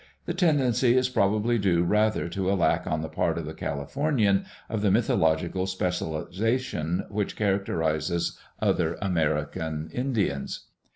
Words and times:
The 0.25 0.33
tendency 0.33 0.97
is 0.97 1.09
probably 1.09 1.59
due 1.59 1.83
rather 1.83 2.27
to 2.27 2.51
a 2.51 2.57
lack 2.57 2.87
on 2.87 3.03
the 3.03 3.07
part 3.07 3.37
of 3.37 3.45
the 3.45 3.53
California^ 3.53 4.43
of 4.67 4.81
the 4.81 4.89
mythological 4.89 5.67
specialization 5.67 7.05
which 7.09 7.35
characterizes 7.35 8.35
other 8.59 8.97
American 8.99 9.91
Indians. 9.93 10.61